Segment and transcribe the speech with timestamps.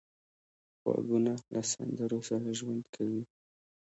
[0.83, 3.23] غوږونه له سندرو سره ژوند کوي